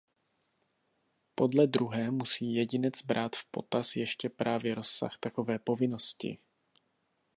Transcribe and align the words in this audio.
Podle 1.35 1.67
druhé 1.67 2.11
musí 2.11 2.53
jedinec 2.55 3.01
brát 3.01 3.35
v 3.35 3.45
potaz 3.51 3.95
ještě 3.95 4.29
právě 4.29 4.75
rozsah 4.75 5.17
takové 5.19 5.59
povinnosti. 5.59 6.37